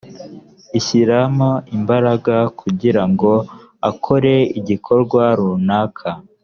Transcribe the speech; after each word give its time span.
ashyiramo 0.77 1.49
imbaraga 1.75 2.35
kugira 2.59 3.03
ngo 3.11 3.31
akore 3.89 4.33
igikorwa 4.59 5.23
runaka 5.39 6.09